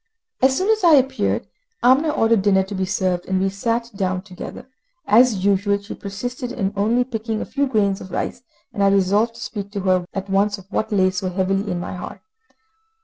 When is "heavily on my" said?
11.29-11.93